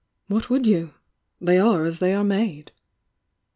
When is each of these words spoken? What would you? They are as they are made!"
What 0.29 0.49
would 0.49 0.65
you? 0.65 0.95
They 1.39 1.59
are 1.59 1.83
as 1.85 1.99
they 1.99 2.15
are 2.15 2.23
made!" 2.23 2.71